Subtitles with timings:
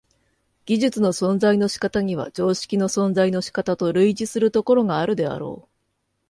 [0.65, 5.67] 技術の存在の仕方には常識の存在の仕方と類似するところがあるであろう。